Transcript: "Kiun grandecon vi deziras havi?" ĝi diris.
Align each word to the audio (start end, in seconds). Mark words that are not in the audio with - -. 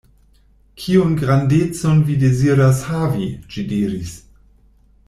"Kiun 0.83 1.11
grandecon 1.19 2.01
vi 2.09 2.17
deziras 2.25 2.83
havi?" 2.89 3.31
ĝi 3.53 3.69
diris. 3.75 4.19